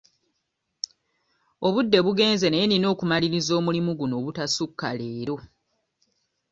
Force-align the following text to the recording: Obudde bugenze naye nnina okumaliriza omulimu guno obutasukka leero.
Obudde 1.67 1.97
bugenze 2.05 2.45
naye 2.49 2.65
nnina 2.67 2.87
okumaliriza 2.93 3.51
omulimu 3.59 3.91
guno 3.99 4.13
obutasukka 4.21 4.87
leero. 4.99 5.35